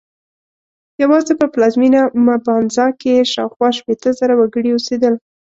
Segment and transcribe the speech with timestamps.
[1.03, 5.13] یوازې په پلازمېنه مبانزا کې یې شاوخوا شپېته زره وګړي اوسېدل.